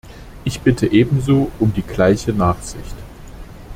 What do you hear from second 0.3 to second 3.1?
Ich bitte ebenso um die gleiche Nachsicht.